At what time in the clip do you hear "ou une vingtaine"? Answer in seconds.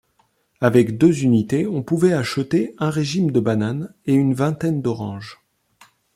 4.07-4.81